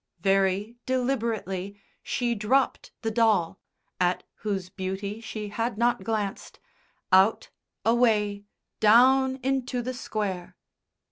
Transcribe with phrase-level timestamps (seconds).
[0.21, 3.59] Very deliberately she dropped the doll
[3.99, 6.59] (at whose beauty she had not glanced)
[7.11, 7.49] out,
[7.85, 8.45] away,
[8.79, 10.55] down into the Square.